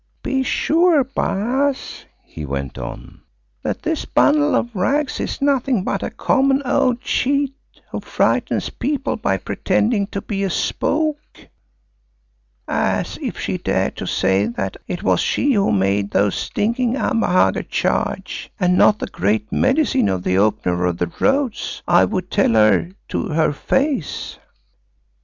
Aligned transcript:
"Be 0.23 0.41
sure 0.41 1.03
Baas," 1.03 2.05
he 2.23 2.43
went 2.43 2.79
on, 2.79 3.21
"that 3.61 3.83
this 3.83 4.03
bundle 4.03 4.55
of 4.55 4.73
rags 4.75 5.19
is 5.19 5.43
nothing 5.43 5.83
but 5.83 6.01
a 6.01 6.09
common 6.09 6.63
old 6.65 7.01
cheat 7.01 7.53
who 7.91 7.99
frightens 7.99 8.71
people 8.71 9.15
by 9.15 9.37
pretending 9.37 10.07
to 10.07 10.19
be 10.19 10.41
a 10.43 10.49
spook, 10.49 11.21
as, 12.67 13.19
if 13.21 13.39
she 13.39 13.59
dared 13.59 13.95
to 13.97 14.07
say 14.07 14.47
that 14.47 14.75
it 14.87 15.03
was 15.03 15.19
she 15.19 15.53
who 15.53 15.71
made 15.71 16.09
those 16.09 16.33
stinking 16.33 16.95
Amahagger 16.95 17.69
charge, 17.69 18.51
and 18.59 18.75
not 18.75 18.97
the 18.97 19.05
Great 19.05 19.51
Medicine 19.51 20.09
of 20.09 20.23
the 20.23 20.35
Opener 20.35 20.83
of 20.87 20.99
Roads, 21.21 21.83
I 21.87 22.05
would 22.05 22.31
tell 22.31 22.53
her 22.53 22.89
to 23.09 23.27
her 23.27 23.53
face." 23.53 24.39